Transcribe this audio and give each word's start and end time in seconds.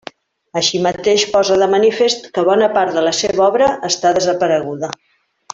Així 0.61 0.79
mateix, 0.85 1.25
posa 1.35 1.57
de 1.63 1.67
manifest 1.75 2.25
que 2.37 2.45
bona 2.49 2.71
part 2.79 2.97
de 2.99 3.05
la 3.11 3.15
seva 3.21 3.47
obra 3.51 3.71
està 3.91 4.17
desapareguda. 4.21 4.95